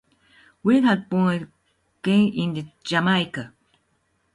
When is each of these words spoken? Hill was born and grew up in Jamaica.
Hill 0.63 0.81
was 0.81 0.97
born 1.11 1.35
and 1.41 1.51
grew 2.01 2.27
up 2.29 2.33
in 2.57 2.71
Jamaica. 2.83 3.53